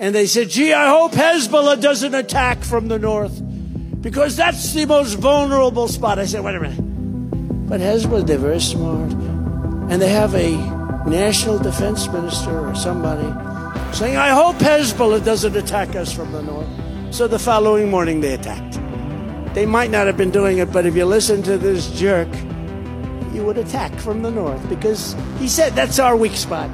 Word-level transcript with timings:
And 0.00 0.14
they 0.14 0.26
said, 0.26 0.48
gee, 0.48 0.72
I 0.72 0.88
hope 0.88 1.12
Hezbollah 1.12 1.80
doesn't 1.80 2.14
attack 2.14 2.62
from 2.62 2.86
the 2.86 3.00
north 3.00 3.42
because 4.00 4.36
that's 4.36 4.72
the 4.72 4.86
most 4.86 5.14
vulnerable 5.14 5.88
spot. 5.88 6.20
I 6.20 6.26
said, 6.26 6.44
wait 6.44 6.54
a 6.54 6.60
minute. 6.60 7.68
But 7.68 7.80
Hezbollah, 7.80 8.24
they're 8.24 8.38
very 8.38 8.60
smart. 8.60 9.12
And 9.90 10.00
they 10.00 10.08
have 10.08 10.36
a 10.36 10.56
national 11.08 11.58
defense 11.58 12.06
minister 12.08 12.68
or 12.68 12.76
somebody 12.76 13.26
saying, 13.92 14.16
I 14.16 14.28
hope 14.30 14.56
Hezbollah 14.56 15.24
doesn't 15.24 15.56
attack 15.56 15.96
us 15.96 16.12
from 16.12 16.30
the 16.30 16.42
north. 16.42 16.68
So 17.12 17.26
the 17.26 17.38
following 17.38 17.90
morning 17.90 18.20
they 18.20 18.34
attacked. 18.34 18.78
They 19.54 19.66
might 19.66 19.90
not 19.90 20.06
have 20.06 20.16
been 20.16 20.30
doing 20.30 20.58
it, 20.58 20.72
but 20.72 20.86
if 20.86 20.94
you 20.94 21.06
listen 21.06 21.42
to 21.42 21.58
this 21.58 21.90
jerk, 21.98 22.28
you 23.32 23.42
would 23.44 23.58
attack 23.58 23.92
from 23.98 24.22
the 24.22 24.30
north 24.30 24.66
because 24.68 25.16
he 25.38 25.48
said 25.48 25.72
that's 25.72 25.98
our 25.98 26.16
weak 26.16 26.36
spot. 26.36 26.70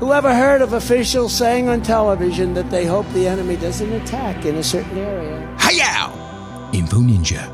Whoever 0.00 0.34
heard 0.34 0.62
of 0.62 0.72
officials 0.72 1.34
saying 1.34 1.68
on 1.68 1.82
television 1.82 2.54
that 2.54 2.70
they 2.70 2.86
hope 2.86 3.06
the 3.12 3.28
enemy 3.28 3.56
doesn't 3.56 3.92
attack 3.92 4.46
in 4.46 4.56
a 4.56 4.62
certain 4.62 4.96
area? 4.96 5.46
Hiyow! 5.58 6.74
Info 6.74 6.96
Ninja. 6.96 7.44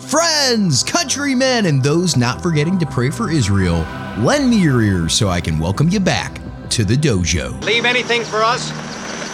Friends, 0.00 0.82
countrymen, 0.82 1.66
and 1.66 1.82
those 1.82 2.16
not 2.16 2.42
forgetting 2.42 2.78
to 2.78 2.86
pray 2.86 3.10
for 3.10 3.30
Israel, 3.30 3.86
lend 4.16 4.48
me 4.48 4.56
your 4.56 4.80
ears 4.80 5.12
so 5.12 5.28
I 5.28 5.42
can 5.42 5.58
welcome 5.58 5.90
you 5.90 6.00
back 6.00 6.40
to 6.70 6.86
the 6.86 6.96
dojo. 6.96 7.62
Leave 7.62 7.84
anything 7.84 8.24
for 8.24 8.42
us? 8.42 8.70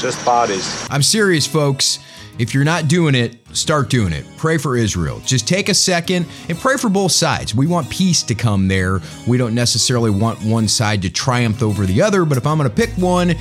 Just 0.02 0.25
bodies. 0.25 0.84
I'm 0.91 1.05
serious, 1.05 1.47
folks. 1.47 2.00
If 2.38 2.55
you're 2.55 2.65
not 2.65 2.87
doing 2.87 3.15
it, 3.15 3.37
start 3.52 3.91
doing 3.91 4.12
it. 4.12 4.24
Pray 4.37 4.59
for 4.59 4.77
Israel. 4.77 5.20
Just 5.24 5.48
take 5.48 5.69
a 5.69 5.74
second 5.74 6.27
and 6.48 6.56
pray 6.56 6.77
for 6.77 6.88
both 6.88 7.11
sides. 7.11 7.55
We 7.55 7.66
want 7.66 7.91
peace 7.91 8.23
to 8.23 8.34
come 8.34 8.69
there. 8.69 9.01
We 9.27 9.38
don't 9.38 9.55
necessarily 9.55 10.11
want 10.11 10.42
one 10.45 10.69
side 10.69 11.02
to 11.02 11.11
triumph 11.11 11.62
over 11.62 11.84
the 11.84 12.01
other, 12.01 12.24
but 12.24 12.38
if 12.38 12.47
I'm 12.47 12.56
going 12.56 12.70
to 12.70 12.74
pick 12.74 12.91
one, 12.91 13.34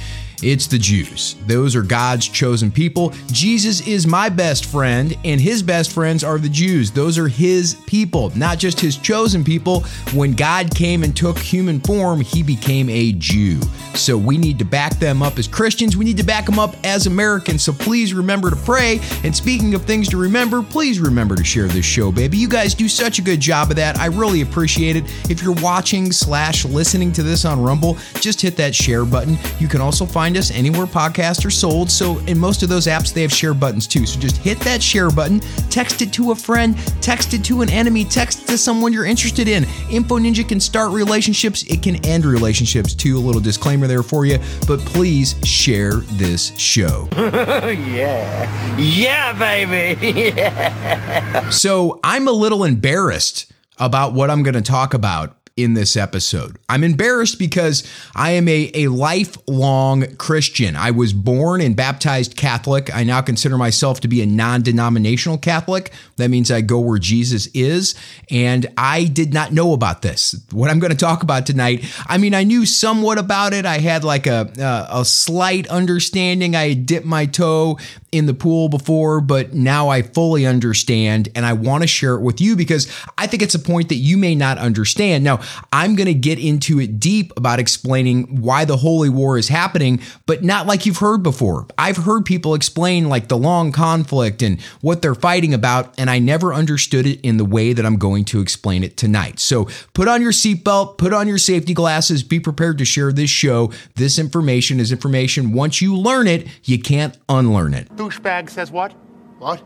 it's 0.44 0.68
the 0.68 0.78
Jews. 0.78 1.36
Those 1.48 1.76
are 1.76 1.82
God's 1.82 2.28
chosen 2.28 2.72
people. 2.72 3.12
Jesus 3.32 3.86
is 3.88 4.06
my 4.06 4.30
best 4.30 4.66
friend, 4.66 5.18
and 5.26 5.42
his 5.42 5.64
best 5.64 5.92
friends 5.92 6.24
are 6.24 6.38
the 6.38 6.50
Jews. 6.50 6.92
Those 6.92 7.18
are 7.18 7.28
his 7.28 7.76
people, 7.88 8.32
not 8.36 8.60
just 8.60 8.80
his 8.80 8.98
chosen 8.98 9.44
people. 9.44 9.82
When 10.14 10.34
God 10.34 10.74
came 10.76 11.04
and 11.04 11.16
took 11.16 11.40
human 11.40 11.80
form, 11.80 12.22
he 12.22 12.44
became 12.44 12.88
a 12.90 13.14
Jew. 13.14 13.60
So 13.96 14.16
we 14.16 14.38
need 14.38 14.60
to 14.60 14.66
back 14.66 15.00
them 15.00 15.24
up 15.24 15.40
as 15.40 15.48
Christians. 15.48 15.98
We 15.98 16.06
need 16.06 16.18
to 16.18 16.24
back 16.24 16.46
them 16.46 16.60
up 16.60 16.76
as 16.84 17.08
Americans. 17.08 17.64
So 17.64 17.74
please 17.74 18.14
remember 18.14 18.52
to 18.52 18.56
pray. 18.56 19.00
And 19.24 19.36
speaking 19.36 19.74
of 19.74 19.86
things 19.86 20.08
to 20.10 20.18
remember, 20.18 20.62
please 20.62 21.00
remember 21.00 21.36
to 21.36 21.44
share 21.44 21.68
this 21.68 21.86
show, 21.86 22.12
baby. 22.12 22.38
You 22.38 22.48
guys 22.48 22.76
do 22.76 22.88
such 22.88 23.18
a 23.18 23.24
good 23.24 23.40
job 23.40 23.72
of 23.72 23.78
that. 23.78 23.98
I 23.98 24.06
really 24.06 24.42
appreciate 24.42 24.96
it. 24.96 25.04
If 25.32 25.42
you're 25.42 25.56
watching 25.56 26.12
slash 26.12 26.64
listening 26.64 27.12
to 27.14 27.24
this 27.24 27.44
on 27.44 27.60
Rumble, 27.60 27.98
just 28.20 28.40
hit 28.40 28.56
that 28.58 28.76
share 28.76 29.04
button. 29.04 29.38
You 29.60 29.68
can 29.68 29.82
also 29.82 30.06
find 30.06 30.27
us 30.36 30.52
anywhere 30.52 30.86
podcasts 30.86 31.46
are 31.46 31.52
sold. 31.52 31.90
So 31.90 32.18
in 32.26 32.38
most 32.38 32.64
of 32.64 32.70
those 32.70 32.88
apps, 32.88 33.14
they 33.14 33.22
have 33.22 33.32
share 33.32 33.54
buttons 33.54 33.88
too. 33.88 34.06
So 34.06 34.20
just 34.20 34.38
hit 34.38 34.60
that 34.62 34.82
share 34.82 35.10
button, 35.10 35.40
text 35.70 36.02
it 36.02 36.12
to 36.14 36.32
a 36.32 36.36
friend, 36.36 36.76
text 37.02 37.34
it 37.34 37.44
to 37.46 37.62
an 37.62 37.70
enemy, 37.70 38.04
text 38.04 38.44
it 38.44 38.48
to 38.48 38.58
someone 38.58 38.92
you're 38.92 39.06
interested 39.06 39.48
in. 39.48 39.66
Info 39.90 40.18
Ninja 40.18 40.48
can 40.48 40.60
start 40.60 40.92
relationships, 40.92 41.64
it 41.70 41.84
can 41.84 42.04
end 42.06 42.26
relationships 42.26 42.94
too. 42.94 43.18
A 43.18 43.20
little 43.20 43.42
disclaimer 43.42 43.88
there 43.88 44.04
for 44.04 44.26
you, 44.26 44.40
but 44.68 44.80
please 44.80 45.36
share 45.44 45.94
this 46.18 46.58
show. 46.58 47.08
yeah. 47.16 48.78
Yeah, 48.78 49.38
baby. 49.38 50.08
yeah. 50.36 51.50
So 51.52 52.00
I'm 52.04 52.28
a 52.28 52.32
little 52.32 52.64
embarrassed 52.64 53.52
about 53.78 54.14
what 54.14 54.30
I'm 54.30 54.44
going 54.44 54.56
to 54.56 54.62
talk 54.62 54.94
about 54.94 55.37
in 55.58 55.74
this 55.74 55.98
episode. 55.98 56.58
I'm 56.70 56.84
embarrassed 56.84 57.40
because 57.40 57.84
I 58.16 58.32
am 58.32 58.48
a, 58.48 58.72
a 58.76 58.88
lifelong 58.88 60.16
Christian. 60.18 60.76
I 60.76 60.92
was 60.92 61.12
born 61.14 61.62
and 61.62 61.76
baptized 61.76 62.38
Catholic. 62.38 62.94
I 62.96 63.04
now 63.04 63.22
consider 63.22 63.58
myself 63.58 64.00
to 64.02 64.08
be 64.08 64.22
a 64.22 64.26
non 64.26 64.62
denominational 64.62 65.40
Catholic. 65.40 65.92
That 66.18 66.30
means 66.30 66.52
I 66.52 66.62
go 66.62 66.80
where 66.80 67.00
Jesus 67.00 67.48
is. 67.48 67.96
And 68.30 68.68
I 68.78 69.06
did 69.06 69.34
not 69.34 69.52
know 69.52 69.74
about 69.74 70.04
this. 70.04 70.36
What 70.52 70.70
I'm 70.70 70.80
going 70.80 70.92
to 70.92 70.98
talk 70.98 71.24
about 71.24 71.46
tonight, 71.46 71.84
I 72.06 72.18
mean, 72.20 72.36
I 72.36 72.44
knew 72.44 72.66
somewhat 72.66 73.18
about 73.18 73.54
it. 73.54 73.66
I 73.66 73.80
had 73.80 74.04
like 74.04 74.28
a, 74.28 74.52
a, 74.60 75.00
a 75.02 75.06
slight 75.06 75.68
understanding. 75.68 76.56
I 76.56 76.74
dipped 76.74 77.06
my 77.06 77.26
toe 77.26 77.80
in 78.18 78.26
the 78.26 78.34
pool 78.34 78.70
before, 78.70 79.22
but 79.22 79.54
now 79.54 79.90
I 79.90 80.02
fully 80.02 80.46
understand 80.46 81.30
and 81.36 81.46
I 81.46 81.54
want 81.54 81.84
to 81.84 81.88
share 81.88 82.16
it 82.16 82.22
with 82.22 82.42
you 82.42 82.56
because 82.56 82.92
I 83.18 83.28
think 83.28 83.44
it's 83.44 83.56
a 83.56 83.60
point 83.60 83.90
that 83.90 83.96
you 83.96 84.18
may 84.18 84.36
not 84.36 84.58
understand. 84.58 85.24
Now, 85.24 85.40
I'm 85.72 85.96
going 85.96 86.08
to 86.08 86.14
get 86.14 86.40
into 86.40 86.80
it 86.80 87.00
deep 87.00 87.32
about 87.38 87.60
explaining 87.60 88.42
why 88.42 88.66
the 88.66 88.78
Holy 88.78 89.10
War 89.10 89.38
is 89.38 89.48
happening, 89.48 90.02
but 90.26 90.44
not 90.44 90.68
like 90.68 90.86
you've 90.86 90.98
heard 90.98 91.24
before. 91.24 91.68
I've 91.78 91.98
heard 91.98 92.26
people 92.26 92.54
explain 92.54 93.10
like 93.10 93.28
the 93.28 93.38
long 93.38 93.72
conflict 93.72 94.42
and 94.42 94.62
what 94.82 95.02
they're 95.02 95.16
fighting 95.16 95.54
about, 95.54 95.94
and 95.98 96.10
I 96.10 96.20
never 96.20 96.54
understood 96.54 97.06
it 97.06 97.22
in 97.22 97.38
the 97.38 97.46
way 97.46 97.74
that 97.74 97.86
I'm 97.86 97.98
going 97.98 98.26
to 98.26 98.42
explain 98.42 98.84
it 98.84 98.98
tonight. 98.98 99.40
So 99.40 99.68
put 99.94 100.08
on 100.08 100.22
your 100.22 100.32
seatbelt, 100.32 100.98
put 100.98 101.14
on 101.14 101.28
your 101.28 101.38
safety 101.38 101.74
glasses, 101.74 102.24
be 102.24 102.40
prepared 102.40 102.78
to 102.80 102.86
share 102.86 103.12
this 103.12 103.30
show. 103.30 103.72
This 103.96 104.18
information 104.18 104.80
is 104.80 104.92
information. 104.92 105.54
Once 105.54 105.82
you 105.82 105.96
learn 105.96 106.28
it, 106.28 106.48
you 106.64 106.80
can't 106.80 107.18
unlearn 107.30 107.74
it. 107.74 107.88
Douchebag 108.08 108.50
says 108.50 108.72
what? 108.72 108.94
What? 109.40 109.62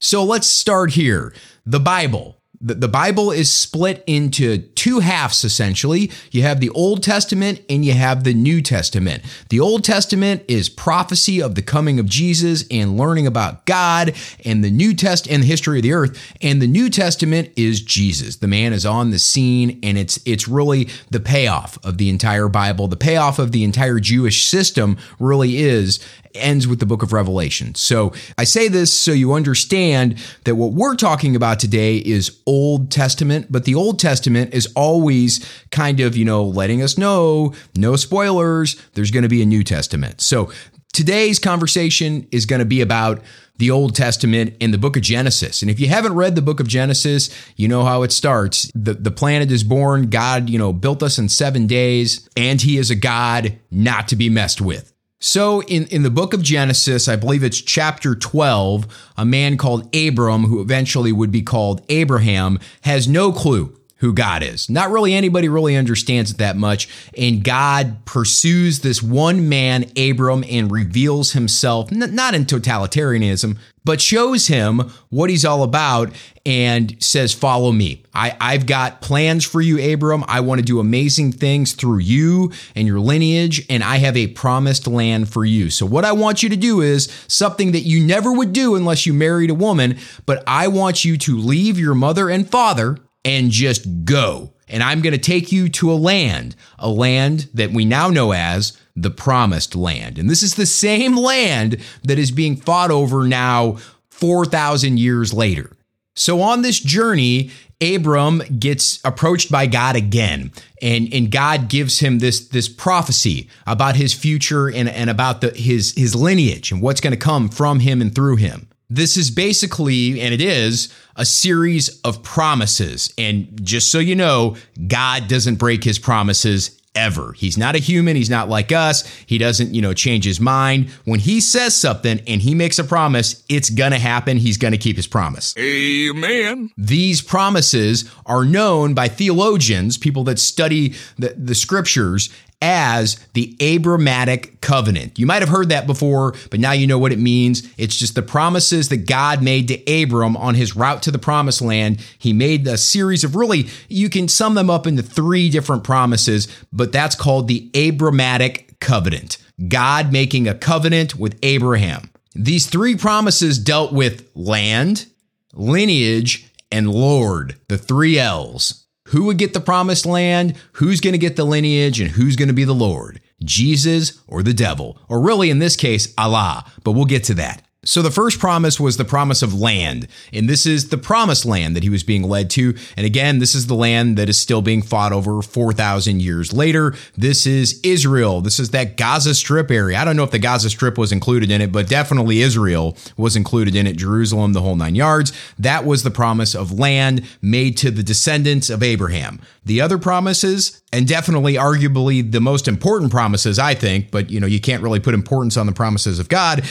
So 0.00 0.24
let's 0.24 0.46
start 0.46 0.92
here. 0.92 1.34
The 1.66 1.80
Bible. 1.80 2.38
The, 2.74 2.88
Bible 2.88 3.30
is 3.30 3.48
split 3.48 4.02
into 4.06 4.58
two 4.58 4.98
halves 4.98 5.44
essentially. 5.44 6.10
You 6.32 6.42
have 6.42 6.58
the 6.58 6.70
Old 6.70 7.02
Testament 7.02 7.60
and 7.68 7.84
you 7.84 7.92
have 7.92 8.24
the 8.24 8.34
New 8.34 8.60
Testament. 8.60 9.22
The 9.50 9.60
Old 9.60 9.84
Testament 9.84 10.42
is 10.48 10.68
prophecy 10.68 11.40
of 11.40 11.54
the 11.54 11.62
coming 11.62 12.00
of 12.00 12.06
Jesus 12.06 12.64
and 12.68 12.96
learning 12.96 13.26
about 13.26 13.66
God 13.66 14.14
and 14.44 14.64
the 14.64 14.70
New 14.70 14.94
Test 14.94 15.28
and 15.28 15.44
the 15.44 15.46
history 15.46 15.78
of 15.78 15.84
the 15.84 15.92
earth. 15.92 16.34
And 16.42 16.60
the 16.60 16.66
New 16.66 16.90
Testament 16.90 17.50
is 17.54 17.80
Jesus. 17.80 18.36
The 18.36 18.48
man 18.48 18.72
is 18.72 18.84
on 18.84 19.10
the 19.10 19.18
scene 19.20 19.78
and 19.82 19.96
it's 19.96 20.18
it's 20.24 20.48
really 20.48 20.88
the 21.10 21.20
payoff 21.20 21.78
of 21.84 21.98
the 21.98 22.10
entire 22.10 22.48
Bible. 22.48 22.88
The 22.88 22.96
payoff 22.96 23.38
of 23.38 23.52
the 23.52 23.62
entire 23.62 24.00
Jewish 24.00 24.46
system 24.46 24.96
really 25.20 25.58
is 25.58 26.00
ends 26.36 26.66
with 26.66 26.80
the 26.80 26.86
book 26.86 27.02
of 27.02 27.12
Revelation. 27.12 27.74
So 27.74 28.12
I 28.38 28.44
say 28.44 28.68
this 28.68 28.92
so 28.92 29.12
you 29.12 29.32
understand 29.32 30.18
that 30.44 30.56
what 30.56 30.72
we're 30.72 30.96
talking 30.96 31.36
about 31.36 31.58
today 31.58 31.96
is 31.98 32.40
Old 32.46 32.90
Testament, 32.90 33.46
but 33.50 33.64
the 33.64 33.74
Old 33.74 33.98
Testament 33.98 34.54
is 34.54 34.72
always 34.74 35.46
kind 35.70 36.00
of, 36.00 36.16
you 36.16 36.24
know, 36.24 36.44
letting 36.44 36.82
us 36.82 36.98
know, 36.98 37.54
no 37.76 37.96
spoilers, 37.96 38.80
there's 38.94 39.10
going 39.10 39.22
to 39.22 39.28
be 39.28 39.42
a 39.42 39.46
New 39.46 39.64
Testament. 39.64 40.20
So 40.20 40.50
today's 40.92 41.38
conversation 41.38 42.26
is 42.32 42.46
going 42.46 42.60
to 42.60 42.64
be 42.64 42.80
about 42.80 43.22
the 43.58 43.70
Old 43.70 43.94
Testament 43.94 44.54
in 44.60 44.70
the 44.70 44.78
book 44.78 44.96
of 44.96 45.02
Genesis. 45.02 45.62
And 45.62 45.70
if 45.70 45.80
you 45.80 45.88
haven't 45.88 46.14
read 46.14 46.34
the 46.34 46.42
book 46.42 46.60
of 46.60 46.68
Genesis, 46.68 47.30
you 47.56 47.68
know 47.68 47.84
how 47.84 48.02
it 48.02 48.12
starts. 48.12 48.70
The, 48.74 48.94
the 48.94 49.10
planet 49.10 49.50
is 49.50 49.64
born. 49.64 50.10
God, 50.10 50.50
you 50.50 50.58
know, 50.58 50.72
built 50.72 51.02
us 51.02 51.18
in 51.18 51.28
seven 51.28 51.66
days, 51.66 52.28
and 52.36 52.60
he 52.60 52.76
is 52.76 52.90
a 52.90 52.94
God 52.94 53.58
not 53.70 54.08
to 54.08 54.16
be 54.16 54.28
messed 54.28 54.60
with. 54.60 54.92
So, 55.18 55.62
in, 55.62 55.86
in 55.86 56.02
the 56.02 56.10
book 56.10 56.34
of 56.34 56.42
Genesis, 56.42 57.08
I 57.08 57.16
believe 57.16 57.42
it's 57.42 57.60
chapter 57.60 58.14
12, 58.14 59.12
a 59.16 59.24
man 59.24 59.56
called 59.56 59.94
Abram, 59.96 60.44
who 60.44 60.60
eventually 60.60 61.10
would 61.10 61.32
be 61.32 61.40
called 61.40 61.80
Abraham, 61.88 62.58
has 62.82 63.08
no 63.08 63.32
clue 63.32 63.74
who 63.98 64.12
God 64.12 64.42
is. 64.42 64.68
Not 64.68 64.90
really 64.90 65.14
anybody 65.14 65.48
really 65.48 65.74
understands 65.74 66.30
it 66.30 66.38
that 66.38 66.56
much. 66.56 66.88
And 67.16 67.42
God 67.42 68.04
pursues 68.04 68.80
this 68.80 69.02
one 69.02 69.48
man, 69.48 69.90
Abram, 69.96 70.44
and 70.48 70.70
reveals 70.70 71.32
himself, 71.32 71.90
not 71.90 72.34
in 72.34 72.44
totalitarianism, 72.44 73.56
but 73.84 74.00
shows 74.00 74.48
him 74.48 74.92
what 75.10 75.30
he's 75.30 75.44
all 75.44 75.62
about 75.62 76.12
and 76.44 77.02
says, 77.02 77.32
Follow 77.32 77.72
me. 77.72 78.02
I, 78.12 78.36
I've 78.40 78.66
got 78.66 79.00
plans 79.00 79.44
for 79.44 79.60
you, 79.60 79.92
Abram. 79.92 80.24
I 80.28 80.40
want 80.40 80.58
to 80.58 80.64
do 80.64 80.80
amazing 80.80 81.32
things 81.32 81.72
through 81.72 81.98
you 81.98 82.52
and 82.74 82.86
your 82.86 83.00
lineage, 83.00 83.64
and 83.70 83.82
I 83.82 83.96
have 83.98 84.16
a 84.16 84.26
promised 84.26 84.86
land 84.86 85.28
for 85.28 85.44
you. 85.44 85.70
So, 85.70 85.86
what 85.86 86.04
I 86.04 86.12
want 86.12 86.42
you 86.42 86.48
to 86.48 86.56
do 86.56 86.80
is 86.80 87.08
something 87.28 87.72
that 87.72 87.80
you 87.80 88.04
never 88.04 88.32
would 88.32 88.52
do 88.52 88.74
unless 88.74 89.06
you 89.06 89.14
married 89.14 89.50
a 89.50 89.54
woman, 89.54 89.98
but 90.26 90.42
I 90.46 90.68
want 90.68 91.04
you 91.04 91.16
to 91.18 91.38
leave 91.38 91.78
your 91.78 91.94
mother 91.94 92.28
and 92.28 92.50
father 92.50 92.98
and 93.26 93.50
just 93.50 94.04
go. 94.04 94.52
And 94.68 94.82
I'm 94.82 95.02
going 95.02 95.12
to 95.12 95.18
take 95.18 95.50
you 95.52 95.68
to 95.70 95.92
a 95.92 95.94
land, 95.94 96.54
a 96.78 96.88
land 96.88 97.48
that 97.54 97.72
we 97.72 97.84
now 97.84 98.08
know 98.08 98.32
as 98.32 98.78
the 98.94 99.10
promised 99.10 99.74
land. 99.74 100.16
And 100.16 100.30
this 100.30 100.42
is 100.42 100.54
the 100.54 100.64
same 100.64 101.16
land 101.16 101.78
that 102.04 102.18
is 102.18 102.30
being 102.30 102.56
fought 102.56 102.90
over 102.90 103.26
now 103.26 103.78
4,000 104.10 104.98
years 104.98 105.34
later. 105.34 105.72
So 106.14 106.40
on 106.40 106.62
this 106.62 106.78
journey, 106.78 107.50
Abram 107.80 108.42
gets 108.58 109.04
approached 109.04 109.50
by 109.50 109.66
God 109.66 109.96
again, 109.96 110.50
and, 110.80 111.12
and 111.12 111.30
God 111.30 111.68
gives 111.68 111.98
him 111.98 112.20
this, 112.20 112.48
this 112.48 112.68
prophecy 112.68 113.50
about 113.66 113.96
his 113.96 114.14
future 114.14 114.68
and, 114.68 114.88
and 114.88 115.10
about 115.10 115.42
the, 115.42 115.50
his, 115.50 115.92
his 115.94 116.14
lineage 116.14 116.72
and 116.72 116.80
what's 116.80 117.02
going 117.02 117.12
to 117.12 117.18
come 117.18 117.50
from 117.50 117.80
him 117.80 118.00
and 118.00 118.14
through 118.14 118.36
him. 118.36 118.68
This 118.88 119.16
is 119.16 119.30
basically, 119.30 120.20
and 120.20 120.32
it 120.32 120.40
is, 120.40 120.94
a 121.16 121.24
series 121.24 122.00
of 122.02 122.22
promises. 122.22 123.12
And 123.18 123.64
just 123.64 123.90
so 123.90 123.98
you 123.98 124.14
know, 124.14 124.56
God 124.86 125.28
doesn't 125.28 125.56
break 125.56 125.82
his 125.82 125.98
promises 125.98 126.80
ever. 126.94 127.32
He's 127.32 127.58
not 127.58 127.74
a 127.74 127.78
human. 127.78 128.16
He's 128.16 128.30
not 128.30 128.48
like 128.48 128.72
us. 128.72 129.06
He 129.26 129.38
doesn't, 129.38 129.74
you 129.74 129.82
know, 129.82 129.92
change 129.92 130.24
his 130.24 130.40
mind. 130.40 130.88
When 131.04 131.20
he 131.20 131.40
says 131.40 131.74
something 131.74 132.20
and 132.26 132.40
he 132.40 132.54
makes 132.54 132.78
a 132.78 132.84
promise, 132.84 133.44
it's 133.48 133.70
going 133.70 133.92
to 133.92 133.98
happen. 133.98 134.38
He's 134.38 134.56
going 134.56 134.72
to 134.72 134.78
keep 134.78 134.96
his 134.96 135.06
promise. 135.06 135.54
Amen. 135.58 136.70
These 136.78 137.22
promises 137.22 138.10
are 138.24 138.44
known 138.44 138.94
by 138.94 139.08
theologians, 139.08 139.98
people 139.98 140.24
that 140.24 140.38
study 140.38 140.94
the, 141.18 141.34
the 141.36 141.54
scriptures, 141.54 142.30
as 142.62 143.16
the 143.34 143.56
Abrahamic 143.60 144.60
covenant. 144.60 145.18
You 145.18 145.26
might 145.26 145.42
have 145.42 145.48
heard 145.48 145.68
that 145.68 145.86
before, 145.86 146.34
but 146.50 146.60
now 146.60 146.72
you 146.72 146.86
know 146.86 146.98
what 146.98 147.12
it 147.12 147.18
means. 147.18 147.62
It's 147.76 147.96
just 147.96 148.14
the 148.14 148.22
promises 148.22 148.88
that 148.88 149.06
God 149.06 149.42
made 149.42 149.68
to 149.68 150.02
Abram 150.02 150.36
on 150.36 150.54
his 150.54 150.74
route 150.74 151.02
to 151.02 151.10
the 151.10 151.18
promised 151.18 151.60
land. 151.60 152.04
He 152.18 152.32
made 152.32 152.66
a 152.66 152.78
series 152.78 153.24
of 153.24 153.36
really, 153.36 153.68
you 153.88 154.08
can 154.08 154.28
sum 154.28 154.54
them 154.54 154.70
up 154.70 154.86
into 154.86 155.02
three 155.02 155.50
different 155.50 155.84
promises, 155.84 156.48
but 156.72 156.92
that's 156.92 157.14
called 157.14 157.48
the 157.48 157.70
Abrahamic 157.74 158.80
covenant. 158.80 159.38
God 159.68 160.12
making 160.12 160.48
a 160.48 160.54
covenant 160.54 161.18
with 161.18 161.38
Abraham. 161.42 162.10
These 162.34 162.66
three 162.66 162.96
promises 162.96 163.58
dealt 163.58 163.92
with 163.92 164.30
land, 164.34 165.06
lineage, 165.54 166.50
and 166.70 166.90
Lord, 166.90 167.56
the 167.68 167.78
three 167.78 168.18
L's. 168.18 168.85
Who 169.06 169.24
would 169.24 169.38
get 169.38 169.54
the 169.54 169.60
promised 169.60 170.06
land? 170.06 170.56
Who's 170.72 171.00
going 171.00 171.12
to 171.12 171.18
get 171.18 171.36
the 171.36 171.44
lineage? 171.44 172.00
And 172.00 172.10
who's 172.10 172.36
going 172.36 172.48
to 172.48 172.54
be 172.54 172.64
the 172.64 172.74
Lord? 172.74 173.20
Jesus 173.42 174.20
or 174.26 174.42
the 174.42 174.54
devil? 174.54 174.98
Or 175.08 175.20
really, 175.20 175.50
in 175.50 175.58
this 175.58 175.76
case, 175.76 176.12
Allah. 176.16 176.64
But 176.84 176.92
we'll 176.92 177.04
get 177.04 177.24
to 177.24 177.34
that. 177.34 177.62
So 177.86 178.02
the 178.02 178.10
first 178.10 178.38
promise 178.38 178.78
was 178.78 178.96
the 178.96 179.04
promise 179.04 179.42
of 179.42 179.54
land. 179.54 180.08
And 180.32 180.48
this 180.48 180.66
is 180.66 180.88
the 180.88 180.98
promised 180.98 181.46
land 181.46 181.76
that 181.76 181.82
he 181.82 181.88
was 181.88 182.02
being 182.02 182.24
led 182.24 182.50
to. 182.50 182.74
And 182.96 183.06
again, 183.06 183.38
this 183.38 183.54
is 183.54 183.68
the 183.68 183.74
land 183.74 184.18
that 184.18 184.28
is 184.28 184.38
still 184.38 184.60
being 184.60 184.82
fought 184.82 185.12
over 185.12 185.40
4,000 185.40 186.20
years 186.20 186.52
later. 186.52 186.94
This 187.16 187.46
is 187.46 187.80
Israel. 187.82 188.40
This 188.40 188.58
is 188.58 188.70
that 188.70 188.96
Gaza 188.96 189.34
Strip 189.34 189.70
area. 189.70 189.98
I 189.98 190.04
don't 190.04 190.16
know 190.16 190.24
if 190.24 190.32
the 190.32 190.38
Gaza 190.38 190.68
Strip 190.68 190.98
was 190.98 191.12
included 191.12 191.50
in 191.50 191.60
it, 191.60 191.72
but 191.72 191.88
definitely 191.88 192.42
Israel 192.42 192.96
was 193.16 193.36
included 193.36 193.76
in 193.76 193.86
it. 193.86 193.96
Jerusalem, 193.96 194.52
the 194.52 194.62
whole 194.62 194.76
nine 194.76 194.94
yards. 194.94 195.32
That 195.58 195.84
was 195.84 196.02
the 196.02 196.10
promise 196.10 196.54
of 196.54 196.78
land 196.78 197.24
made 197.40 197.76
to 197.78 197.90
the 197.90 198.02
descendants 198.02 198.68
of 198.68 198.82
Abraham. 198.82 199.40
The 199.64 199.80
other 199.80 199.98
promises, 199.98 200.80
and 200.92 201.08
definitely 201.08 201.54
arguably 201.54 202.30
the 202.30 202.40
most 202.40 202.68
important 202.68 203.10
promises, 203.10 203.58
I 203.58 203.74
think, 203.74 204.10
but 204.10 204.30
you 204.30 204.38
know, 204.38 204.46
you 204.46 204.60
can't 204.60 204.82
really 204.82 205.00
put 205.00 205.14
importance 205.14 205.56
on 205.56 205.66
the 205.66 205.72
promises 205.72 206.18
of 206.18 206.28
God, 206.28 206.64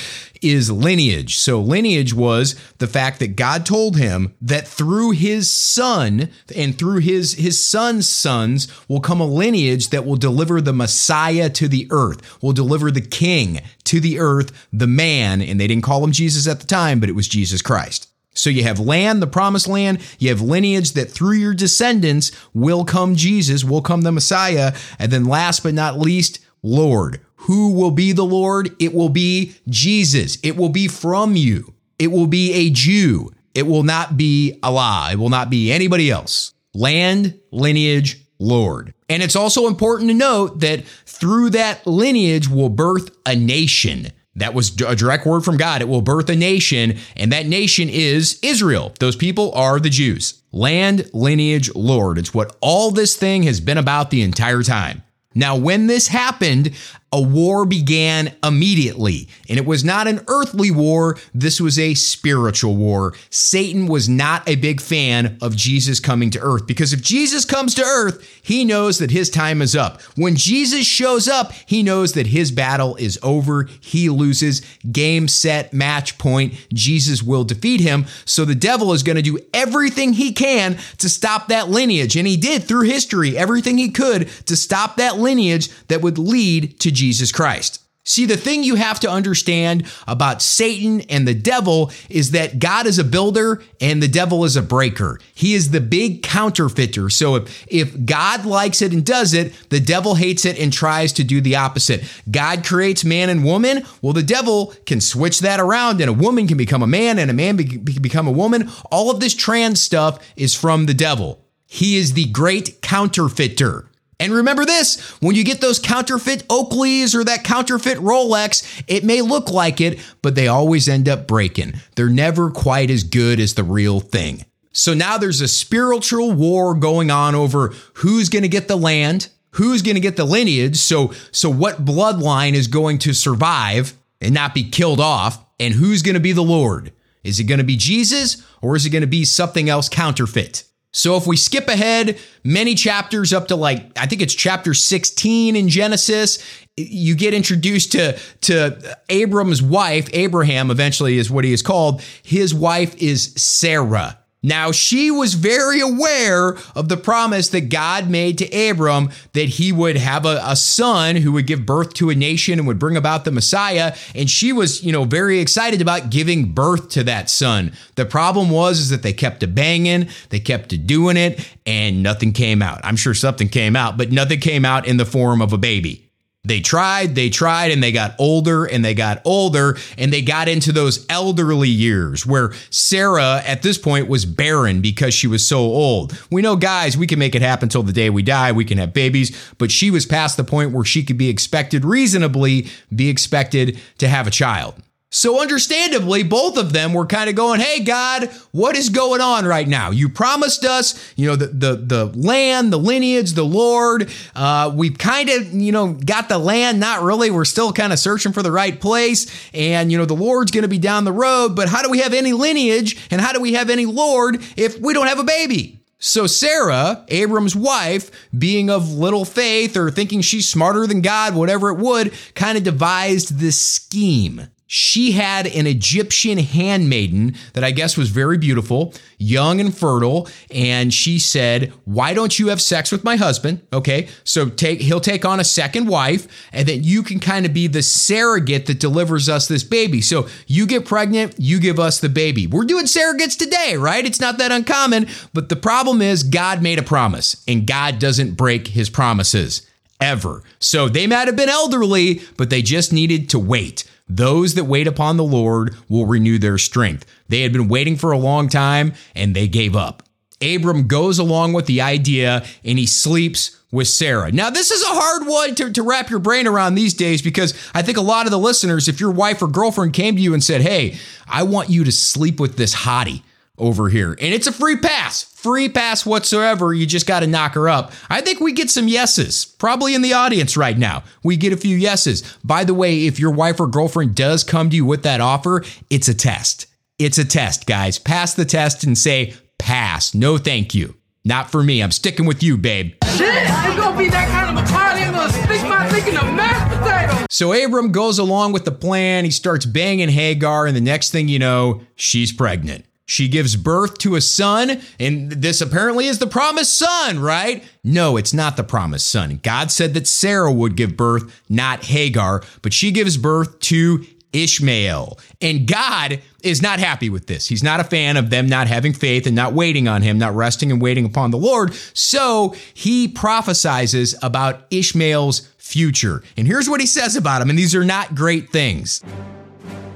is 0.45 0.71
lineage. 0.71 1.37
So 1.37 1.59
lineage 1.59 2.13
was 2.13 2.55
the 2.77 2.87
fact 2.87 3.19
that 3.19 3.35
God 3.35 3.65
told 3.65 3.97
him 3.97 4.33
that 4.41 4.67
through 4.67 5.11
his 5.11 5.49
son 5.49 6.29
and 6.55 6.77
through 6.77 6.99
his 6.99 7.33
his 7.33 7.63
son's 7.63 8.07
sons 8.07 8.67
will 8.87 8.99
come 8.99 9.21
a 9.21 9.25
lineage 9.25 9.89
that 9.89 10.05
will 10.05 10.15
deliver 10.15 10.61
the 10.61 10.73
Messiah 10.73 11.49
to 11.51 11.67
the 11.67 11.87
earth, 11.91 12.41
will 12.41 12.53
deliver 12.53 12.91
the 12.91 13.01
king 13.01 13.61
to 13.85 13.99
the 13.99 14.19
earth, 14.19 14.67
the 14.71 14.87
man, 14.87 15.41
and 15.41 15.59
they 15.59 15.67
didn't 15.67 15.83
call 15.83 16.03
him 16.03 16.11
Jesus 16.11 16.47
at 16.47 16.59
the 16.59 16.67
time, 16.67 16.99
but 16.99 17.09
it 17.09 17.15
was 17.15 17.27
Jesus 17.27 17.61
Christ. 17.61 18.09
So 18.35 18.49
you 18.49 18.63
have 18.63 18.79
land, 18.79 19.21
the 19.21 19.27
promised 19.27 19.67
land, 19.67 19.99
you 20.19 20.29
have 20.29 20.41
lineage 20.41 20.91
that 20.91 21.09
through 21.09 21.37
your 21.37 21.53
descendants 21.53 22.31
will 22.53 22.83
come 22.83 23.15
Jesus, 23.15 23.63
will 23.63 23.81
come 23.81 24.01
the 24.01 24.11
Messiah, 24.11 24.75
and 24.99 25.11
then 25.11 25.23
last 25.23 25.63
but 25.63 25.73
not 25.73 25.97
least, 25.97 26.45
Lord. 26.61 27.21
Who 27.37 27.73
will 27.73 27.91
be 27.91 28.11
the 28.11 28.25
Lord? 28.25 28.75
It 28.79 28.93
will 28.93 29.09
be 29.09 29.55
Jesus. 29.69 30.37
It 30.43 30.55
will 30.55 30.69
be 30.69 30.87
from 30.87 31.35
you. 31.35 31.73
It 31.99 32.07
will 32.07 32.27
be 32.27 32.53
a 32.53 32.69
Jew. 32.69 33.31
It 33.53 33.67
will 33.67 33.83
not 33.83 34.17
be 34.17 34.59
Allah. 34.63 35.09
It 35.11 35.19
will 35.19 35.29
not 35.29 35.49
be 35.49 35.71
anybody 35.71 36.11
else. 36.11 36.53
Land, 36.73 37.39
lineage, 37.51 38.21
Lord. 38.39 38.93
And 39.07 39.23
it's 39.23 39.35
also 39.35 39.67
important 39.67 40.09
to 40.09 40.13
note 40.13 40.59
that 40.59 40.85
through 41.05 41.51
that 41.51 41.85
lineage 41.87 42.49
will 42.49 42.69
birth 42.69 43.15
a 43.25 43.35
nation. 43.35 44.07
That 44.35 44.53
was 44.53 44.69
a 44.81 44.95
direct 44.95 45.25
word 45.25 45.45
from 45.45 45.55
God. 45.55 45.81
It 45.81 45.87
will 45.87 46.01
birth 46.01 46.29
a 46.29 46.35
nation, 46.35 46.97
and 47.15 47.31
that 47.31 47.45
nation 47.45 47.87
is 47.87 48.37
Israel. 48.41 48.93
Those 48.99 49.15
people 49.15 49.53
are 49.53 49.79
the 49.79 49.89
Jews. 49.89 50.41
Land, 50.51 51.09
lineage, 51.13 51.73
Lord. 51.73 52.17
It's 52.17 52.33
what 52.33 52.57
all 52.59 52.91
this 52.91 53.15
thing 53.15 53.43
has 53.43 53.61
been 53.61 53.77
about 53.77 54.09
the 54.09 54.21
entire 54.21 54.63
time. 54.63 55.03
Now, 55.33 55.55
when 55.55 55.87
this 55.87 56.07
happened, 56.07 56.71
a 57.15 57.21
war 57.21 57.65
began 57.65 58.35
immediately. 58.43 59.29
And 59.47 59.57
it 59.57 59.65
was 59.65 59.85
not 59.85 60.05
an 60.05 60.19
earthly 60.27 60.69
war, 60.69 61.17
this 61.33 61.61
was 61.61 61.79
a 61.79 61.93
spiritual 61.93 62.75
war. 62.75 63.13
Satan 63.29 63.87
was 63.87 64.09
not 64.09 64.47
a 64.49 64.57
big 64.57 64.81
fan 64.81 65.37
of 65.41 65.55
Jesus 65.55 66.01
coming 66.01 66.29
to 66.31 66.41
earth 66.41 66.67
because 66.67 66.91
if 66.91 67.01
Jesus 67.01 67.45
comes 67.45 67.73
to 67.75 67.83
earth, 67.83 68.29
he 68.43 68.65
knows 68.65 68.97
that 68.97 69.11
his 69.11 69.29
time 69.29 69.61
is 69.61 69.77
up. 69.77 70.01
When 70.17 70.35
Jesus 70.35 70.85
shows 70.85 71.29
up, 71.29 71.53
he 71.65 71.83
knows 71.83 72.11
that 72.13 72.27
his 72.27 72.51
battle 72.51 72.97
is 72.97 73.17
over. 73.23 73.69
He 73.79 74.09
loses. 74.09 74.61
Game, 74.91 75.29
set, 75.29 75.71
match 75.73 76.17
point. 76.17 76.53
Jesus 76.73 77.23
will 77.23 77.45
defeat 77.45 77.79
him. 77.79 78.07
So 78.25 78.43
the 78.43 78.55
devil 78.55 78.91
is 78.91 79.03
going 79.03 79.15
to 79.15 79.21
do 79.21 79.39
everything 79.53 80.11
he 80.11 80.33
can 80.33 80.77
to 80.97 81.07
stop 81.07 81.47
that 81.47 81.69
lineage. 81.69 82.17
And 82.17 82.27
he 82.27 82.35
did 82.35 82.65
through 82.65 82.89
history 82.89 83.37
everything 83.37 83.77
he 83.77 83.89
could 83.89 84.27
to 84.47 84.57
stop 84.57 84.97
that 84.97 85.17
lineage 85.17 85.69
that 85.87 86.01
would 86.01 86.17
lead 86.17 86.77
to 86.81 86.91
Jesus 87.05 87.31
Christ. 87.31 87.81
See, 88.07 88.25
the 88.27 88.37
thing 88.37 88.63
you 88.63 88.75
have 88.75 88.99
to 88.99 89.09
understand 89.09 89.85
about 90.07 90.41
Satan 90.41 91.01
and 91.01 91.27
the 91.27 91.33
devil 91.33 91.91
is 92.07 92.31
that 92.31 92.59
God 92.59 92.85
is 92.85 92.99
a 92.99 93.03
builder 93.03 93.63
and 93.81 94.01
the 94.01 94.07
devil 94.07 94.43
is 94.43 94.55
a 94.55 94.61
breaker. 94.61 95.19
He 95.33 95.55
is 95.55 95.71
the 95.71 95.81
big 95.81 96.21
counterfeiter. 96.21 97.09
So 97.09 97.35
if, 97.35 97.65
if 97.67 98.05
God 98.05 98.45
likes 98.45 98.83
it 98.83 98.93
and 98.93 99.03
does 99.03 99.33
it, 99.33 99.53
the 99.69 99.79
devil 99.79 100.15
hates 100.15 100.45
it 100.45 100.59
and 100.59 100.71
tries 100.71 101.13
to 101.13 101.23
do 101.23 101.41
the 101.41 101.55
opposite. 101.55 102.03
God 102.29 102.63
creates 102.63 103.03
man 103.03 103.29
and 103.29 103.43
woman. 103.43 103.83
Well, 104.03 104.13
the 104.13 104.21
devil 104.21 104.75
can 104.85 105.01
switch 105.01 105.39
that 105.39 105.59
around 105.59 105.99
and 105.99 106.09
a 106.09 106.13
woman 106.13 106.47
can 106.47 106.57
become 106.57 106.83
a 106.83 106.87
man 106.87 107.17
and 107.17 107.31
a 107.31 107.33
man 107.33 107.55
be- 107.55 107.65
can 107.65 108.01
become 108.03 108.27
a 108.27 108.31
woman. 108.31 108.69
All 108.91 109.09
of 109.09 109.19
this 109.19 109.33
trans 109.33 109.81
stuff 109.81 110.23
is 110.35 110.53
from 110.53 110.85
the 110.85 110.93
devil. 110.93 111.43
He 111.65 111.97
is 111.97 112.13
the 112.13 112.25
great 112.25 112.81
counterfeiter. 112.83 113.89
And 114.19 114.33
remember 114.33 114.65
this 114.65 115.01
when 115.21 115.35
you 115.35 115.43
get 115.43 115.61
those 115.61 115.79
counterfeit 115.79 116.47
Oakleys 116.47 117.15
or 117.15 117.23
that 117.23 117.43
counterfeit 117.43 117.97
Rolex, 117.97 118.83
it 118.87 119.03
may 119.03 119.21
look 119.21 119.49
like 119.49 119.81
it, 119.81 119.99
but 120.21 120.35
they 120.35 120.47
always 120.47 120.87
end 120.87 121.09
up 121.09 121.27
breaking. 121.27 121.73
They're 121.95 122.09
never 122.09 122.49
quite 122.49 122.89
as 122.89 123.03
good 123.03 123.39
as 123.39 123.55
the 123.55 123.63
real 123.63 123.99
thing. 123.99 124.45
So 124.71 124.93
now 124.93 125.17
there's 125.17 125.41
a 125.41 125.47
spiritual 125.47 126.31
war 126.33 126.75
going 126.75 127.09
on 127.09 127.35
over 127.35 127.73
who's 127.95 128.29
going 128.29 128.43
to 128.43 128.49
get 128.49 128.67
the 128.67 128.75
land, 128.75 129.29
who's 129.51 129.81
going 129.81 129.95
to 129.95 130.01
get 130.01 130.17
the 130.17 130.25
lineage, 130.25 130.77
so 130.77 131.13
so 131.31 131.49
what 131.49 131.85
bloodline 131.85 132.53
is 132.53 132.67
going 132.67 132.97
to 132.99 133.13
survive 133.13 133.93
and 134.19 134.33
not 134.33 134.53
be 134.53 134.69
killed 134.69 134.99
off, 134.99 135.45
and 135.59 135.73
who's 135.73 136.01
going 136.01 136.15
to 136.15 136.19
be 136.19 136.33
the 136.33 136.41
Lord? 136.41 136.91
Is 137.23 137.39
it 137.39 137.45
going 137.45 137.57
to 137.57 137.63
be 137.63 137.77
Jesus 137.77 138.45
or 138.61 138.75
is 138.75 138.85
it 138.85 138.91
going 138.91 139.01
to 139.01 139.07
be 139.07 139.25
something 139.25 139.69
else 139.69 139.89
counterfeit? 139.89 140.63
So 140.95 141.17
if 141.17 141.27
we 141.27 141.35
skip 141.35 141.67
ahead 141.67 142.17
many 142.45 142.73
chapters 142.73 143.33
up 143.33 143.49
to 143.49 143.57
like 143.57 143.91
I 143.99 144.05
think 144.05 144.21
it's 144.21 144.33
chapter 144.33 144.73
16 144.73 145.57
in 145.57 145.67
Genesis, 145.67 146.39
you 146.77 147.15
get 147.15 147.33
introduced 147.33 147.91
to 147.91 148.17
to 148.41 148.97
Abram's 149.09 149.61
wife, 149.61 150.09
Abraham 150.13 150.71
eventually 150.71 151.17
is 151.17 151.29
what 151.29 151.43
he 151.43 151.51
is 151.51 151.61
called. 151.61 152.01
His 152.23 152.53
wife 152.53 152.95
is 153.01 153.33
Sarah. 153.35 154.17
Now, 154.45 154.71
she 154.71 155.09
was 155.09 155.33
very 155.33 155.81
aware 155.81 156.55
of 156.75 156.87
the 156.87 156.97
promise 156.97 157.49
that 157.49 157.69
God 157.69 158.11
made 158.11 158.37
to 158.37 158.69
Abram 158.69 159.09
that 159.33 159.49
he 159.49 159.71
would 159.71 159.97
have 159.97 160.23
a, 160.23 160.39
a, 160.43 160.55
son 160.55 161.15
who 161.15 161.31
would 161.31 161.47
give 161.47 161.65
birth 161.65 161.95
to 161.95 162.11
a 162.11 162.15
nation 162.15 162.59
and 162.59 162.67
would 162.67 162.77
bring 162.77 162.95
about 162.95 163.25
the 163.25 163.31
Messiah. 163.31 163.95
And 164.13 164.29
she 164.29 164.53
was, 164.53 164.83
you 164.83 164.91
know, 164.91 165.03
very 165.03 165.39
excited 165.39 165.81
about 165.81 166.11
giving 166.11 166.53
birth 166.53 166.89
to 166.89 167.03
that 167.05 167.27
son. 167.27 167.73
The 167.95 168.05
problem 168.05 168.51
was 168.51 168.79
is 168.79 168.89
that 168.89 169.01
they 169.01 169.13
kept 169.13 169.41
a 169.41 169.47
banging, 169.47 170.09
they 170.29 170.39
kept 170.39 170.71
a 170.73 170.77
doing 170.77 171.17
it, 171.17 171.51
and 171.65 172.03
nothing 172.03 172.31
came 172.31 172.61
out. 172.61 172.81
I'm 172.83 172.97
sure 172.97 173.15
something 173.15 173.49
came 173.49 173.75
out, 173.75 173.97
but 173.97 174.11
nothing 174.11 174.39
came 174.39 174.63
out 174.63 174.85
in 174.85 174.97
the 174.97 175.05
form 175.05 175.41
of 175.41 175.53
a 175.53 175.57
baby. 175.57 176.04
They 176.45 176.59
tried, 176.59 177.15
they 177.15 177.29
tried, 177.29 177.71
and 177.71 177.81
they 177.81 177.91
got 177.91 178.15
older 178.19 178.65
and 178.65 178.85
they 178.85 178.93
got 178.93 179.21
older, 179.25 179.77
and 179.97 180.13
they 180.13 180.21
got 180.21 180.47
into 180.47 180.71
those 180.71 181.05
elderly 181.09 181.69
years 181.69 182.25
where 182.25 182.53
Sarah 182.69 183.41
at 183.45 183.63
this 183.63 183.77
point 183.77 184.07
was 184.07 184.25
barren 184.25 184.81
because 184.81 185.13
she 185.13 185.27
was 185.27 185.45
so 185.45 185.59
old. 185.59 186.17
We 186.31 186.41
know, 186.41 186.55
guys, 186.55 186.97
we 186.97 187.07
can 187.07 187.19
make 187.19 187.35
it 187.35 187.41
happen 187.41 187.69
till 187.69 187.83
the 187.83 187.93
day 187.93 188.09
we 188.09 188.23
die. 188.23 188.51
We 188.51 188.65
can 188.65 188.77
have 188.77 188.93
babies, 188.93 189.35
but 189.57 189.71
she 189.71 189.91
was 189.91 190.05
past 190.05 190.37
the 190.37 190.43
point 190.43 190.71
where 190.71 190.85
she 190.85 191.03
could 191.03 191.17
be 191.17 191.29
expected, 191.29 191.83
reasonably 191.83 192.67
be 192.93 193.09
expected 193.09 193.79
to 193.97 194.07
have 194.07 194.27
a 194.27 194.31
child. 194.31 194.75
So, 195.15 195.41
understandably, 195.41 196.23
both 196.23 196.57
of 196.57 196.73
them 196.73 196.93
were 196.93 197.05
kind 197.05 197.29
of 197.29 197.37
going, 197.37 197.61
Hey, 197.61 197.79
God, 197.79 198.25
what 198.51 198.75
is 198.75 198.89
going 198.89 199.21
on 199.21 199.45
right 199.45 199.65
now? 199.65 199.91
You 199.91 200.09
promised 200.09 200.65
us, 200.65 200.93
you 201.15 201.25
know, 201.25 201.37
the, 201.37 201.47
the, 201.47 201.75
the 201.77 202.05
land, 202.07 202.73
the 202.73 202.77
lineage, 202.77 203.31
the 203.31 203.45
Lord. 203.45 204.11
Uh, 204.35 204.73
we've 204.75 204.97
kind 204.97 205.29
of, 205.29 205.53
you 205.53 205.71
know, 205.71 205.93
got 205.93 206.27
the 206.27 206.37
land, 206.37 206.81
not 206.81 207.01
really. 207.01 207.31
We're 207.31 207.45
still 207.45 207.71
kind 207.71 207.93
of 207.93 207.99
searching 207.99 208.33
for 208.33 208.43
the 208.43 208.51
right 208.51 208.77
place. 208.77 209.31
And, 209.53 209.89
you 209.89 209.97
know, 209.97 210.03
the 210.03 210.17
Lord's 210.17 210.51
going 210.51 210.63
to 210.63 210.67
be 210.67 210.79
down 210.79 211.05
the 211.05 211.13
road. 211.13 211.55
But 211.55 211.69
how 211.69 211.81
do 211.81 211.89
we 211.89 211.99
have 211.99 212.13
any 212.13 212.33
lineage 212.33 213.07
and 213.09 213.21
how 213.21 213.31
do 213.31 213.39
we 213.39 213.53
have 213.53 213.69
any 213.69 213.85
Lord 213.85 214.43
if 214.57 214.77
we 214.81 214.93
don't 214.93 215.07
have 215.07 215.19
a 215.19 215.23
baby? 215.23 215.79
So 215.97 216.27
Sarah, 216.27 217.05
Abram's 217.07 217.55
wife, 217.55 218.11
being 218.37 218.69
of 218.69 218.91
little 218.91 219.23
faith 219.23 219.77
or 219.77 219.91
thinking 219.91 220.19
she's 220.19 220.49
smarter 220.49 220.85
than 220.85 220.99
God, 220.99 221.35
whatever 221.35 221.69
it 221.69 221.77
would, 221.77 222.13
kind 222.35 222.57
of 222.57 222.65
devised 222.65 223.39
this 223.39 223.61
scheme 223.61 224.49
she 224.67 225.11
had 225.11 225.45
an 225.45 225.67
Egyptian 225.67 226.39
handmaiden 226.39 227.35
that 227.53 227.63
I 227.63 227.71
guess 227.71 227.97
was 227.97 228.09
very 228.09 228.37
beautiful, 228.37 228.93
young 229.19 229.59
and 229.59 229.75
fertile, 229.75 230.27
and 230.49 230.93
she 230.93 231.19
said, 231.19 231.71
"Why 231.85 232.13
don't 232.13 232.39
you 232.39 232.47
have 232.47 232.61
sex 232.61 232.91
with 232.91 233.03
my 233.03 233.15
husband?" 233.15 233.61
Okay, 233.71 234.07
so 234.23 234.49
take 234.49 234.81
he'll 234.81 234.99
take 234.99 235.23
on 235.23 235.39
a 235.39 235.43
second 235.43 235.87
wife, 235.87 236.27
and 236.51 236.67
then 236.67 236.83
you 236.83 237.03
can 237.03 237.19
kind 237.19 237.45
of 237.45 237.53
be 237.53 237.67
the 237.67 237.83
surrogate 237.83 238.65
that 238.65 238.79
delivers 238.79 239.29
us 239.29 239.47
this 239.47 239.63
baby. 239.63 240.01
So 240.01 240.27
you 240.47 240.65
get 240.65 240.85
pregnant, 240.85 241.35
you 241.37 241.59
give 241.59 241.79
us 241.79 241.99
the 241.99 242.09
baby. 242.09 242.47
We're 242.47 242.63
doing 242.65 242.85
surrogates 242.85 243.37
today, 243.37 243.77
right? 243.77 244.05
It's 244.05 244.19
not 244.19 244.37
that 244.39 244.51
uncommon, 244.51 245.07
but 245.33 245.49
the 245.49 245.55
problem 245.55 246.01
is 246.01 246.23
God 246.23 246.61
made 246.63 246.79
a 246.79 246.83
promise, 246.83 247.37
and 247.47 247.67
God 247.67 247.99
doesn't 247.99 248.31
break 248.33 248.69
His 248.69 248.89
promises 248.89 249.61
ever. 250.01 250.43
So 250.59 250.89
they 250.89 251.07
might 251.07 251.27
have 251.27 251.35
been 251.35 251.49
elderly, 251.49 252.21
but 252.37 252.49
they 252.49 252.61
just 252.61 252.91
needed 252.91 253.29
to 253.29 253.39
wait. 253.39 253.85
Those 254.07 254.53
that 254.53 254.65
wait 254.65 254.87
upon 254.87 255.17
the 255.17 255.23
Lord 255.23 255.75
will 255.89 256.05
renew 256.05 256.37
their 256.37 256.57
strength. 256.57 257.05
They 257.27 257.41
had 257.41 257.53
been 257.53 257.67
waiting 257.67 257.95
for 257.95 258.11
a 258.11 258.17
long 258.17 258.49
time 258.49 258.93
and 259.15 259.35
they 259.35 259.47
gave 259.47 259.75
up. 259.75 260.03
Abram 260.41 260.87
goes 260.87 261.17
along 261.17 261.53
with 261.53 261.65
the 261.65 261.81
idea 261.81 262.45
and 262.63 262.77
he 262.77 262.85
sleeps 262.85 263.57
with 263.71 263.87
Sarah. 263.87 264.31
Now, 264.31 264.49
this 264.49 264.71
is 264.71 264.81
a 264.83 264.87
hard 264.87 265.27
one 265.27 265.55
to, 265.55 265.71
to 265.71 265.83
wrap 265.83 266.09
your 266.09 266.19
brain 266.19 266.47
around 266.47 266.75
these 266.75 266.93
days 266.93 267.21
because 267.21 267.53
I 267.73 267.81
think 267.81 267.97
a 267.97 268.01
lot 268.01 268.25
of 268.25 268.31
the 268.31 268.39
listeners, 268.39 268.87
if 268.87 268.99
your 268.99 269.11
wife 269.11 269.41
or 269.41 269.47
girlfriend 269.47 269.93
came 269.93 270.15
to 270.15 270.21
you 270.21 270.33
and 270.33 270.43
said, 270.43 270.61
Hey, 270.61 270.97
I 271.27 271.43
want 271.43 271.69
you 271.69 271.83
to 271.83 271.91
sleep 271.91 272.39
with 272.39 272.57
this 272.57 272.75
hottie 272.75 273.23
over 273.57 273.89
here. 273.89 274.11
And 274.11 274.33
it's 274.33 274.47
a 274.47 274.51
free 274.51 274.77
pass, 274.77 275.23
free 275.45 275.69
pass 275.69 276.07
whatsoever. 276.07 276.73
You 276.73 276.87
just 276.87 277.05
got 277.05 277.19
to 277.19 277.27
knock 277.27 277.53
her 277.53 277.69
up. 277.69 277.91
I 278.09 278.19
think 278.21 278.39
we 278.39 278.51
get 278.51 278.71
some 278.71 278.87
yeses, 278.87 279.45
probably 279.45 279.93
in 279.93 280.01
the 280.01 280.13
audience 280.13 280.57
right 280.57 280.75
now. 280.75 281.03
We 281.23 281.37
get 281.37 281.53
a 281.53 281.57
few 281.57 281.77
yeses. 281.77 282.23
By 282.43 282.63
the 282.63 282.73
way, 282.73 283.05
if 283.05 283.19
your 283.19 283.29
wife 283.29 283.59
or 283.59 283.67
girlfriend 283.67 284.15
does 284.15 284.43
come 284.43 284.71
to 284.71 284.75
you 284.75 284.85
with 284.85 285.03
that 285.03 285.21
offer, 285.21 285.63
it's 285.91 286.07
a 286.07 286.15
test. 286.15 286.65
It's 286.97 287.19
a 287.19 287.25
test, 287.25 287.67
guys. 287.67 287.99
Pass 287.99 288.33
the 288.33 288.43
test 288.43 288.85
and 288.85 288.97
say, 288.97 289.35
pass. 289.59 290.15
No, 290.15 290.39
thank 290.39 290.73
you. 290.73 290.95
Not 291.23 291.51
for 291.51 291.61
me. 291.61 291.83
I'm 291.83 291.91
sticking 291.91 292.25
with 292.25 292.41
you, 292.41 292.57
babe. 292.57 292.95
Shit, 293.15 293.29
it's 293.29 293.77
gonna 293.77 293.95
be 293.95 294.09
that 294.09 294.27
kind 294.29 294.57
of 294.57 294.63
a 294.63 294.67
party. 294.73 295.03
I'm 295.03 295.13
gonna 295.13 295.31
stick 295.31 295.61
my 295.69 295.87
dick 295.91 296.07
in 296.07 296.17
a 296.17 296.23
mashed 296.23 296.75
potato. 296.75 297.27
So 297.29 297.53
Abram 297.53 297.91
goes 297.91 298.17
along 298.17 298.53
with 298.53 298.65
the 298.65 298.71
plan. 298.71 299.25
He 299.25 299.31
starts 299.31 299.67
banging 299.67 300.09
Hagar, 300.09 300.65
and 300.65 300.75
the 300.75 300.81
next 300.81 301.11
thing 301.11 301.27
you 301.27 301.37
know, 301.37 301.81
she's 301.95 302.33
pregnant. 302.33 302.85
She 303.07 303.27
gives 303.27 303.55
birth 303.55 303.99
to 303.99 304.15
a 304.15 304.21
son, 304.21 304.81
and 304.99 305.31
this 305.31 305.61
apparently 305.61 306.07
is 306.07 306.17
the 306.17 306.27
promised 306.27 306.75
son, 306.75 307.19
right? 307.19 307.63
No, 307.83 308.17
it's 308.17 308.33
not 308.33 308.57
the 308.57 308.63
promised 308.63 309.07
son. 309.07 309.39
God 309.43 309.69
said 309.69 309.93
that 309.93 310.07
Sarah 310.07 310.51
would 310.51 310.75
give 310.75 310.97
birth, 310.97 311.43
not 311.47 311.85
Hagar, 311.85 312.41
but 312.63 312.73
she 312.73 312.91
gives 312.91 313.17
birth 313.17 313.59
to 313.59 314.03
Ishmael. 314.33 315.19
And 315.39 315.67
God 315.67 316.19
is 316.41 316.63
not 316.63 316.79
happy 316.79 317.09
with 317.09 317.27
this. 317.27 317.47
He's 317.47 317.63
not 317.63 317.79
a 317.79 317.83
fan 317.83 318.17
of 318.17 318.31
them 318.31 318.47
not 318.47 318.67
having 318.67 318.91
faith 318.91 319.27
and 319.27 319.35
not 319.35 319.53
waiting 319.53 319.87
on 319.87 320.01
him, 320.01 320.17
not 320.17 320.35
resting 320.35 320.71
and 320.71 320.81
waiting 320.81 321.05
upon 321.05 321.29
the 321.29 321.37
Lord. 321.37 321.75
So 321.93 322.55
he 322.73 323.07
prophesizes 323.07 324.15
about 324.23 324.65
Ishmael's 324.71 325.47
future. 325.57 326.23
And 326.37 326.47
here's 326.47 326.67
what 326.67 326.81
he 326.81 326.87
says 326.87 327.15
about 327.15 327.41
him, 327.41 327.51
and 327.51 327.57
these 327.57 327.75
are 327.75 327.85
not 327.85 328.15
great 328.15 328.49
things. 328.49 329.03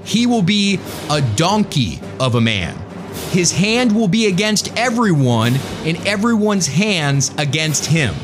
He 0.04 0.26
will 0.26 0.42
be 0.42 0.78
a 1.10 1.20
donkey 1.36 2.00
of 2.18 2.36
a 2.36 2.40
man 2.40 2.89
his 3.30 3.52
hand 3.52 3.94
will 3.94 4.08
be 4.08 4.26
against 4.26 4.76
everyone, 4.76 5.54
and 5.84 5.96
everyone's 6.06 6.66
hands 6.66 7.32
against 7.38 7.86
him. 7.86 8.14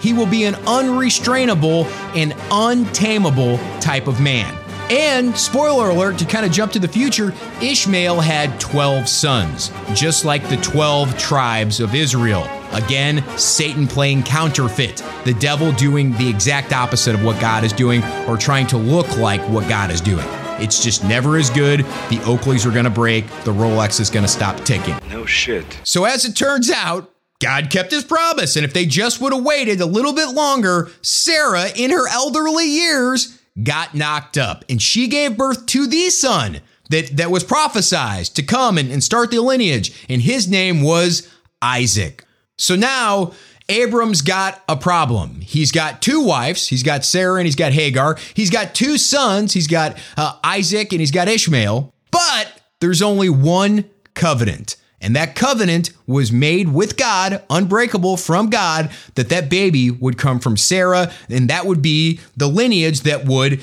He 0.00 0.12
will 0.12 0.26
be 0.26 0.44
an 0.44 0.54
unrestrainable 0.66 1.84
and 2.14 2.34
untamable 2.50 3.58
type 3.80 4.06
of 4.06 4.20
man. 4.20 4.56
And, 4.90 5.36
spoiler 5.36 5.90
alert, 5.90 6.18
to 6.18 6.24
kind 6.24 6.44
of 6.44 6.50
jump 6.50 6.72
to 6.72 6.80
the 6.80 6.88
future, 6.88 7.32
Ishmael 7.62 8.20
had 8.20 8.58
12 8.58 9.08
sons, 9.08 9.70
just 9.94 10.24
like 10.24 10.48
the 10.48 10.56
12 10.56 11.16
tribes 11.16 11.78
of 11.78 11.94
Israel. 11.94 12.44
Again, 12.72 13.24
Satan 13.38 13.86
playing 13.86 14.24
counterfeit, 14.24 15.04
the 15.24 15.34
devil 15.34 15.70
doing 15.72 16.10
the 16.12 16.28
exact 16.28 16.72
opposite 16.72 17.14
of 17.14 17.22
what 17.22 17.40
God 17.40 17.62
is 17.62 17.72
doing 17.72 18.02
or 18.26 18.36
trying 18.36 18.66
to 18.68 18.78
look 18.78 19.16
like 19.16 19.40
what 19.48 19.68
God 19.68 19.92
is 19.92 20.00
doing. 20.00 20.26
It's 20.60 20.82
just 20.82 21.02
never 21.04 21.36
as 21.36 21.50
good. 21.50 21.80
The 21.80 22.20
Oakleys 22.24 22.66
are 22.66 22.70
going 22.70 22.84
to 22.84 22.90
break. 22.90 23.26
The 23.44 23.52
Rolex 23.52 24.00
is 24.00 24.10
going 24.10 24.24
to 24.24 24.28
stop 24.28 24.56
ticking. 24.64 24.96
No 25.08 25.26
shit. 25.26 25.80
So, 25.84 26.04
as 26.04 26.24
it 26.24 26.36
turns 26.36 26.70
out, 26.70 27.10
God 27.40 27.70
kept 27.70 27.90
his 27.90 28.04
promise. 28.04 28.56
And 28.56 28.64
if 28.64 28.72
they 28.72 28.86
just 28.86 29.20
would 29.20 29.32
have 29.32 29.42
waited 29.42 29.80
a 29.80 29.86
little 29.86 30.12
bit 30.12 30.28
longer, 30.28 30.90
Sarah, 31.02 31.68
in 31.74 31.90
her 31.90 32.06
elderly 32.08 32.66
years, 32.66 33.40
got 33.62 33.94
knocked 33.94 34.38
up. 34.38 34.64
And 34.68 34.80
she 34.80 35.08
gave 35.08 35.36
birth 35.36 35.66
to 35.66 35.86
the 35.86 36.10
son 36.10 36.60
that, 36.90 37.16
that 37.16 37.30
was 37.30 37.42
prophesied 37.42 38.26
to 38.26 38.42
come 38.42 38.76
and, 38.76 38.90
and 38.92 39.02
start 39.02 39.30
the 39.30 39.40
lineage. 39.40 40.06
And 40.08 40.20
his 40.20 40.48
name 40.48 40.82
was 40.82 41.28
Isaac. 41.62 42.24
So 42.58 42.76
now 42.76 43.32
Abram's 43.70 44.20
got 44.20 44.62
a 44.68 44.76
problem. 44.76 45.40
He's 45.40 45.70
got 45.70 46.02
two 46.02 46.22
wives. 46.22 46.68
He's 46.68 46.82
got 46.82 47.04
Sarah 47.04 47.38
and 47.38 47.46
he's 47.46 47.56
got 47.56 47.72
Hagar. 47.72 48.18
He's 48.34 48.50
got 48.50 48.74
two 48.74 48.98
sons. 48.98 49.52
He's 49.52 49.68
got 49.68 49.96
uh, 50.16 50.36
Isaac 50.42 50.92
and 50.92 51.00
he's 51.00 51.12
got 51.12 51.28
Ishmael. 51.28 51.94
But 52.10 52.60
there's 52.80 53.00
only 53.00 53.28
one 53.30 53.84
covenant. 54.14 54.76
And 55.00 55.16
that 55.16 55.34
covenant 55.34 55.92
was 56.06 56.30
made 56.30 56.74
with 56.74 56.96
God, 56.96 57.42
unbreakable 57.48 58.18
from 58.18 58.50
God, 58.50 58.90
that 59.14 59.30
that 59.30 59.48
baby 59.48 59.90
would 59.90 60.18
come 60.18 60.40
from 60.40 60.58
Sarah, 60.58 61.10
and 61.30 61.48
that 61.48 61.64
would 61.64 61.80
be 61.80 62.20
the 62.36 62.48
lineage 62.48 63.00
that 63.02 63.24
would 63.24 63.62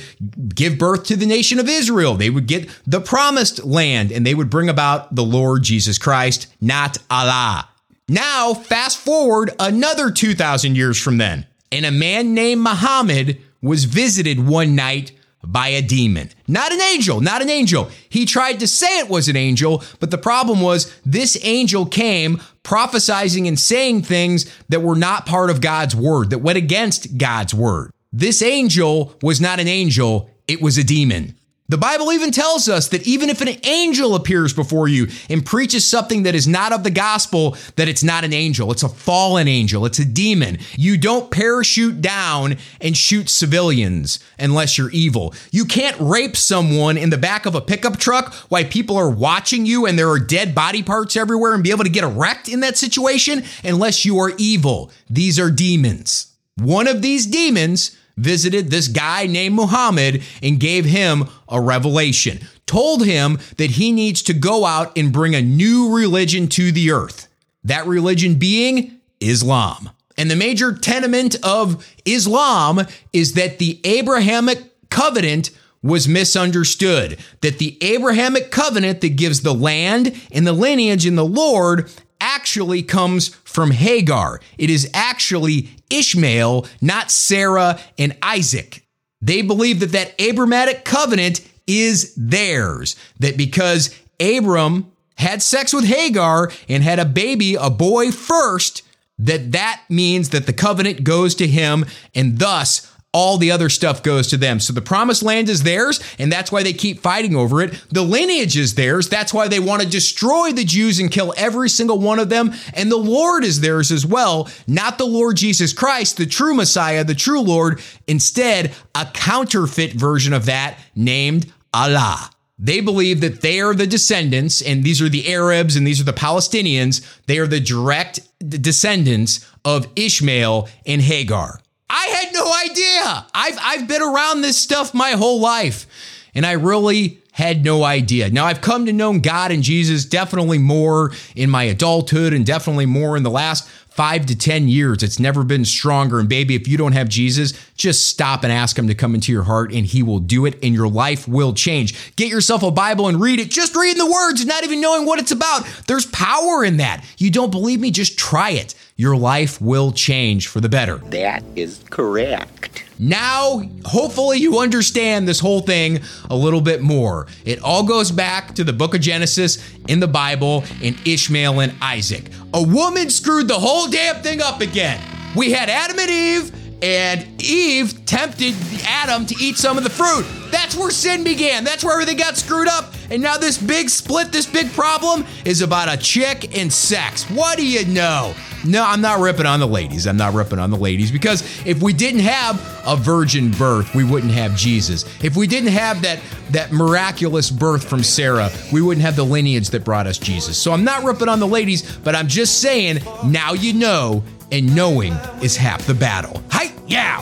give 0.56 0.80
birth 0.80 1.04
to 1.06 1.16
the 1.16 1.28
nation 1.28 1.60
of 1.60 1.70
Israel. 1.70 2.16
They 2.16 2.32
would 2.32 2.48
get 2.48 2.68
the 2.88 3.02
promised 3.02 3.64
land, 3.64 4.12
and 4.12 4.26
they 4.26 4.34
would 4.34 4.50
bring 4.50 4.68
about 4.68 5.14
the 5.14 5.24
Lord 5.24 5.62
Jesus 5.62 6.00
Christ, 6.00 6.48
not 6.60 6.98
Allah. 7.12 7.70
Now, 8.10 8.54
fast 8.54 9.00
forward 9.00 9.52
another 9.60 10.12
2,000 10.12 10.76
years 10.78 11.02
from 11.02 11.18
then, 11.18 11.46
and 11.74 11.86
a 11.86 11.92
man 11.92 12.34
named 12.34 12.62
Muhammad 12.62 13.42
was 13.62 13.84
visited 13.84 14.48
one 14.48 14.76
night 14.76 15.12
by 15.44 15.68
a 15.70 15.82
demon. 15.82 16.30
Not 16.48 16.72
an 16.72 16.82
angel, 16.82 17.20
not 17.20 17.42
an 17.42 17.50
angel. 17.50 17.90
He 18.08 18.26
tried 18.26 18.62
to 18.62 18.68
say 18.68 19.00
it 19.00 19.10
was 19.10 19.28
an 19.28 19.36
angel, 19.36 19.84
but 20.00 20.10
the 20.12 20.18
problem 20.18 20.62
was 20.62 20.94
this 21.06 21.38
angel 21.44 21.86
came 21.86 22.38
prophesizing 22.64 23.46
and 23.46 23.60
saying 23.60 24.04
things 24.04 24.50
that 24.70 24.82
were 24.82 24.96
not 24.96 25.26
part 25.26 25.50
of 25.50 25.60
God's 25.60 25.96
word, 25.96 26.30
that 26.30 26.40
went 26.40 26.58
against 26.58 27.18
God's 27.18 27.54
word. 27.54 27.92
This 28.14 28.42
angel 28.42 29.16
was 29.22 29.42
not 29.42 29.60
an 29.60 29.68
angel, 29.68 30.30
it 30.48 30.62
was 30.62 30.78
a 30.78 30.84
demon. 30.84 31.36
The 31.70 31.78
Bible 31.78 32.14
even 32.14 32.32
tells 32.32 32.70
us 32.70 32.88
that 32.90 33.06
even 33.06 33.30
if 33.30 33.42
an 33.42 33.50
angel 33.66 34.16
appears 34.16 34.54
before 34.54 34.88
you 34.88 35.08
and 35.30 35.46
preaches 35.46 35.84
something 35.84 36.24
that 36.24 36.34
is 36.34 36.48
not 36.48 36.72
of 36.72 36.84
the 36.84 36.90
gospel, 36.90 37.58
that 37.76 37.90
it's 37.90 38.06
not 38.06 38.24
an 38.24 38.32
angel. 38.32 38.72
It's 38.72 38.84
a 38.84 38.90
fallen 38.90 39.50
angel. 39.50 39.86
It's 39.86 40.00
a 40.00 40.06
demon. 40.06 40.60
You 40.78 40.98
don't 40.98 41.30
parachute 41.30 42.02
down 42.02 42.56
and 42.80 42.96
shoot 42.96 43.28
civilians 43.28 44.20
unless 44.40 44.78
you're 44.78 44.92
evil. 44.92 45.34
You 45.52 45.66
can't 45.66 45.98
rape 46.00 46.38
someone 46.38 46.98
in 46.98 47.10
the 47.10 47.18
back 47.18 47.46
of 47.46 47.54
a 47.54 47.60
pickup 47.60 47.98
truck 47.98 48.34
while 48.48 48.64
people 48.64 48.96
are 48.96 49.10
watching 49.10 49.66
you 49.66 49.86
and 49.86 50.00
there 50.00 50.10
are 50.10 50.20
dead 50.20 50.56
body 50.56 50.84
parts 50.84 51.18
everywhere 51.18 51.54
and 51.54 51.66
be 51.66 51.72
able 51.72 51.84
to 51.84 51.90
get 51.90 52.06
erect 52.06 52.48
in 52.48 52.62
that 52.62 52.78
situation 52.78 53.44
unless 53.66 54.06
you 54.06 54.18
are 54.20 54.32
evil. 54.38 54.90
These 55.10 55.38
are 55.38 55.52
demons. 55.52 56.34
One 56.56 56.88
of 56.88 57.02
these 57.02 57.26
demons 57.26 57.98
visited 58.18 58.70
this 58.70 58.88
guy 58.88 59.28
named 59.28 59.56
Muhammad 59.56 60.24
and 60.44 60.60
gave 60.60 60.86
him 60.86 61.26
a 61.48 61.62
revelation, 61.62 62.40
told 62.66 63.06
him 63.06 63.40
that 63.58 63.72
he 63.72 63.92
needs 63.92 64.22
to 64.24 64.34
go 64.34 64.66
out 64.66 64.98
and 64.98 65.14
bring 65.14 65.36
a 65.36 65.42
new 65.42 65.96
religion 65.96 66.48
to 66.48 66.72
the 66.72 66.92
earth. 66.92 67.28
That 67.64 67.86
religion 67.86 68.36
being 68.36 69.00
Islam. 69.20 69.92
And 70.18 70.32
the 70.32 70.36
major 70.36 70.74
tenement 70.74 71.36
of 71.44 71.88
Islam 72.06 72.82
is 73.14 73.34
that 73.34 73.60
the 73.60 73.80
Abrahamic 73.84 74.90
covenant 74.90 75.52
was 75.84 76.08
misunderstood. 76.08 77.20
That 77.42 77.60
the 77.60 77.78
Abrahamic 77.82 78.52
covenant 78.52 79.02
that 79.02 79.10
gives 79.10 79.42
the 79.42 79.54
land 79.54 80.20
and 80.32 80.46
the 80.46 80.54
lineage 80.54 81.06
and 81.06 81.18
the 81.18 81.26
Lord 81.26 81.92
actually 82.20 82.84
comes 82.84 83.30
from 83.44 83.72
Hagar. 83.72 84.40
It 84.58 84.70
is 84.70 84.90
actually 84.94 85.70
Ishmael, 85.90 86.68
not 86.82 87.12
Sarah 87.12 87.80
and 87.98 88.16
Isaac. 88.22 88.84
They 89.22 89.42
believe 89.42 89.80
that 89.80 89.92
that 89.94 90.18
Abramatic 90.18 90.84
covenant 90.84 91.42
is 91.66 92.14
theirs. 92.16 92.96
That 93.20 93.38
because 93.38 93.94
Abram 94.20 94.92
had 95.18 95.42
sex 95.42 95.74
with 95.74 95.86
Hagar 95.86 96.52
and 96.70 96.84
had 96.84 97.00
a 97.00 97.06
baby, 97.06 97.56
a 97.56 97.70
boy 97.70 98.12
first, 98.12 98.84
that 99.20 99.52
that 99.54 99.82
means 99.90 100.30
that 100.30 100.46
the 100.46 100.54
covenant 100.54 101.04
goes 101.04 101.34
to 101.36 101.48
him 101.48 101.86
and 102.14 102.38
thus 102.38 102.92
all 103.18 103.40
the 103.40 103.50
other 103.50 103.68
stuff 103.68 104.04
goes 104.04 104.28
to 104.28 104.38
them. 104.38 104.60
So 104.60 104.74
the 104.74 104.80
promised 104.80 105.24
land 105.24 105.50
is 105.50 105.64
theirs, 105.64 106.00
and 106.20 106.32
that's 106.32 106.52
why 106.52 106.62
they 106.62 106.72
keep 106.72 107.00
fighting 107.00 107.36
over 107.36 107.64
it. 107.64 107.74
The 107.90 108.04
lineage 108.04 108.56
is 108.56 108.76
theirs. 108.76 109.10
That's 109.10 109.34
why 109.34 109.48
they 109.48 109.60
want 109.60 109.82
to 109.82 109.90
destroy 109.90 110.52
the 110.52 110.64
Jews 110.64 111.00
and 111.00 111.10
kill 111.10 111.34
every 111.36 111.68
single 111.68 111.98
one 111.98 112.20
of 112.20 112.30
them. 112.30 112.54
And 112.76 112.92
the 112.92 112.98
Lord 112.98 113.44
is 113.44 113.60
theirs 113.60 113.92
as 113.92 114.06
well, 114.06 114.48
not 114.68 115.00
the 115.00 115.08
Lord 115.08 115.36
Jesus 115.36 115.74
Christ, 115.74 116.18
the 116.18 116.28
true 116.28 116.54
Messiah, 116.54 117.04
the 117.04 117.16
true 117.16 117.42
Lord. 117.42 117.82
Instead, 118.06 118.76
a 118.94 119.08
counterfeit 119.08 119.94
version 119.94 120.32
of 120.32 120.46
that 120.46 120.78
named 120.96 121.52
Allah. 121.74 122.30
They 122.60 122.82
believe 122.82 123.22
that 123.22 123.42
they 123.42 123.62
are 123.62 123.74
the 123.74 123.88
descendants, 123.88 124.62
and 124.62 124.84
these 124.84 125.02
are 125.02 125.10
the 125.10 125.34
Arabs 125.34 125.76
and 125.76 125.88
these 125.88 126.00
are 126.00 126.04
the 126.04 126.14
Palestinians. 126.14 127.04
They 127.26 127.40
are 127.40 127.48
the 127.48 127.60
direct 127.60 128.20
descendants 128.48 129.44
of 129.66 129.88
Ishmael 129.96 130.70
and 130.86 131.02
Hagar. 131.02 131.62
I 131.90 132.08
had 132.08 132.34
no 132.34 132.54
idea. 132.54 132.87
I've, 133.34 133.58
I've 133.62 133.88
been 133.88 134.02
around 134.02 134.42
this 134.42 134.58
stuff 134.58 134.94
my 134.94 135.12
whole 135.12 135.40
life, 135.40 135.88
and 136.36 136.46
I 136.46 136.54
really 136.54 137.22
had 137.32 137.64
no 137.64 137.84
idea. 137.84 138.30
Now, 138.32 138.46
I've 138.46 138.62
come 138.62 138.88
to 138.88 138.94
know 138.94 139.20
God 139.20 139.52
and 139.52 139.62
Jesus 139.62 140.06
definitely 140.06 140.58
more 140.58 141.12
in 141.36 141.52
my 141.52 141.64
adulthood 141.64 142.34
and 142.34 142.44
definitely 142.44 142.88
more 142.88 143.16
in 143.16 143.22
the 143.22 143.30
last 143.30 143.70
five 143.98 144.28
to 144.28 144.36
10 144.36 144.68
years. 144.68 145.02
It's 145.02 145.20
never 145.20 145.44
been 145.44 145.66
stronger. 145.66 146.20
And 146.20 146.30
baby, 146.30 146.54
if 146.56 146.68
you 146.68 146.78
don't 146.78 146.92
have 146.92 147.10
Jesus, 147.10 147.54
just 147.76 148.08
stop 148.08 148.44
and 148.44 148.52
ask 148.52 148.78
him 148.78 148.88
to 148.88 148.96
come 148.96 149.16
into 149.16 149.32
your 149.32 149.44
heart 149.44 149.72
and 149.72 149.86
he 149.86 150.04
will 150.04 150.20
do 150.20 150.46
it 150.46 150.58
and 150.64 150.74
your 150.74 150.88
life 150.88 151.28
will 151.28 151.54
change. 151.54 152.16
Get 152.16 152.30
yourself 152.30 152.62
a 152.62 152.70
Bible 152.70 153.08
and 153.08 153.20
read 153.20 153.40
it. 153.40 153.50
Just 153.50 153.76
reading 153.76 153.98
the 153.98 154.12
words 154.12 154.42
and 154.42 154.48
not 154.48 154.64
even 154.64 154.82
knowing 154.82 155.06
what 155.06 155.20
it's 155.20 155.32
about. 155.32 155.68
There's 155.88 156.06
power 156.06 156.64
in 156.64 156.78
that. 156.78 157.04
You 157.18 157.32
don't 157.32 157.52
believe 157.52 157.80
me? 157.80 157.90
Just 157.90 158.20
try 158.20 158.52
it. 158.52 158.76
Your 159.00 159.16
life 159.16 159.62
will 159.62 159.92
change 159.92 160.48
for 160.48 160.60
the 160.60 160.70
better. 160.70 160.98
That 160.98 161.44
is 161.56 161.82
correct. 161.92 162.84
Now, 162.98 163.62
hopefully, 163.86 164.40
you 164.40 164.58
understand 164.58 165.28
this 165.28 165.40
whole 165.40 165.62
thing 165.62 166.00
a 166.32 166.36
little 166.36 166.62
bit 166.62 166.82
more. 166.82 167.28
It 167.46 167.62
all 167.62 167.84
goes 167.84 168.10
back 168.10 168.56
to 168.56 168.64
the 168.64 168.74
book 168.74 168.96
of 168.96 169.02
Genesis 169.02 169.60
in 169.88 170.00
the 170.00 170.08
Bible 170.08 170.64
and 170.82 170.98
Ishmael 171.06 171.60
and 171.60 171.76
Isaac. 171.80 172.32
A 172.56 172.64
woman 172.64 173.12
screwed 173.12 173.48
the 173.48 173.60
whole 173.60 173.88
damn 173.88 174.24
thing 174.24 174.42
up 174.42 174.62
again. 174.62 175.00
We 175.36 175.52
had 175.52 175.70
Adam 175.70 176.00
and 176.00 176.10
Eve, 176.10 176.52
and 176.82 177.40
Eve 177.40 178.04
tempted 178.08 178.56
Adam 178.84 179.28
to 179.28 179.36
eat 179.40 179.58
some 179.58 179.78
of 179.78 179.84
the 179.84 179.92
fruit. 179.92 180.26
That's 180.50 180.76
where 180.76 180.90
sin 180.90 181.24
began. 181.24 181.64
That's 181.64 181.84
where 181.84 181.94
everything 181.94 182.18
got 182.18 182.36
screwed 182.36 182.68
up. 182.68 182.96
And 183.12 183.22
now 183.22 183.38
this 183.38 183.60
big 183.60 183.92
split, 183.92 184.32
this 184.32 184.48
big 184.48 184.72
problem 184.72 185.24
is 185.46 185.62
about 185.62 185.88
a 185.88 185.98
chick 185.98 186.58
and 186.58 186.74
sex. 186.74 187.30
What 187.30 187.60
do 187.60 187.68
you 187.68 187.86
know? 187.86 188.34
No, 188.68 188.84
I'm 188.84 189.00
not 189.00 189.20
ripping 189.20 189.46
on 189.46 189.60
the 189.62 189.68
ladies. 189.68 190.06
I'm 190.08 190.18
not 190.18 190.34
ripping 190.34 190.60
on 190.60 190.72
the 190.72 190.78
ladies 190.78 191.10
because 191.12 191.42
if 191.66 191.82
we 191.82 191.94
didn't 191.94 192.20
have 192.22 192.60
a 192.86 192.98
virgin 192.98 193.52
birth, 193.52 193.96
we 193.96 194.04
wouldn't 194.04 194.34
have 194.34 194.58
Jesus. 194.58 195.06
If 195.24 195.38
we 195.38 195.48
didn't 195.48 195.72
have 195.72 196.02
that 196.02 196.20
that 196.52 196.72
miraculous 196.72 197.50
birth 197.50 197.88
from 197.88 198.04
Sarah, 198.04 198.50
we 198.72 198.82
wouldn't 198.82 199.06
have 199.06 199.16
the 199.16 199.24
lineage 199.24 199.70
that 199.70 199.84
brought 199.86 200.06
us 200.06 200.18
Jesus. 200.18 200.58
So 200.58 200.74
I'm 200.74 200.84
not 200.84 201.04
ripping 201.04 201.30
on 201.30 201.40
the 201.40 201.48
ladies, 201.48 201.98
but 201.98 202.16
I'm 202.16 202.28
just 202.28 202.62
saying 202.62 203.00
now 203.26 203.54
you 203.54 203.74
know, 203.74 204.24
and 204.52 204.76
knowing 204.76 205.14
is 205.42 205.56
half 205.56 205.86
the 205.86 205.94
battle. 205.94 206.44
Hi, 206.52 206.74
yeah, 206.88 207.22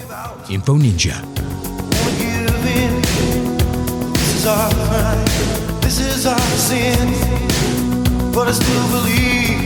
Info 0.50 0.76
Ninja. 0.76 1.22
This 5.82 6.00
is 6.00 6.26
our 6.26 6.40
sin, 6.40 7.12
but 8.34 8.48
I 8.48 8.52
still 8.52 8.90
believe. 8.90 9.65